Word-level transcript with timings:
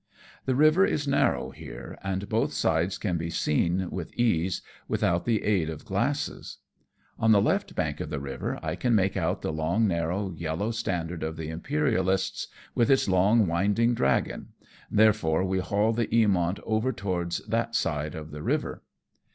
The 0.45 0.55
river 0.55 0.83
is 0.83 1.07
narrow 1.07 1.51
here, 1.51 1.95
and 2.03 2.27
both 2.27 2.53
sides 2.53 2.97
can 2.97 3.17
be 3.19 3.29
seen, 3.29 3.91
with 3.91 4.11
ease, 4.15 4.63
without 4.87 5.25
the 5.25 5.43
aid 5.43 5.69
of 5.69 5.85
glasses. 5.85 6.57
On 7.19 7.31
the 7.31 7.39
left 7.39 7.75
bank 7.75 7.99
of 8.01 8.09
the 8.09 8.19
river 8.19 8.59
I 8.63 8.75
can 8.75 8.95
make 8.95 9.15
out 9.15 9.43
the 9.43 9.53
long, 9.53 9.87
narrow, 9.87 10.31
yellow 10.31 10.71
standard 10.71 11.21
of 11.21 11.37
the 11.37 11.49
Imperialists, 11.49 12.47
with 12.73 12.89
its 12.89 13.07
long 13.07 13.45
winding 13.45 13.93
dragon, 13.93 14.53
therefore 14.89 15.43
we 15.45 15.59
haul 15.59 15.93
the 15.93 16.07
Eamont 16.07 16.59
over 16.63 16.91
towards 16.91 17.45
that 17.45 17.75
side 17.75 18.15
of 18.15 18.31
the 18.31 18.41
river. 18.41 18.81